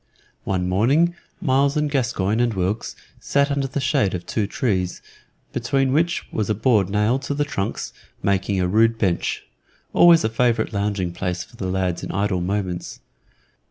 One 0.45 0.67
morning 0.67 1.13
Myles 1.39 1.77
and 1.77 1.87
Gascoyne 1.87 2.39
and 2.39 2.55
Wilkes 2.55 2.95
sat 3.19 3.51
under 3.51 3.67
the 3.67 3.79
shade 3.79 4.15
of 4.15 4.25
two 4.25 4.47
trees, 4.47 4.99
between 5.53 5.93
which 5.93 6.25
was 6.33 6.49
a 6.49 6.55
board 6.55 6.89
nailed 6.89 7.21
to 7.21 7.35
the 7.35 7.45
trunks, 7.45 7.93
making 8.23 8.59
a 8.59 8.67
rude 8.67 8.97
bench 8.97 9.43
always 9.93 10.23
a 10.23 10.29
favorite 10.29 10.73
lounging 10.73 11.13
place 11.13 11.43
for 11.43 11.55
the 11.55 11.67
lads 11.67 12.01
in 12.03 12.11
idle 12.11 12.41
moments. 12.41 12.99